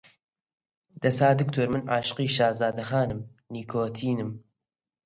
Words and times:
دەسا 1.01 1.29
دکتۆر 1.41 1.67
من 1.73 1.83
عاشقی 1.93 2.27
شازادە 2.37 2.83
خانم 2.89 3.21
نیکۆتینم 3.53 4.31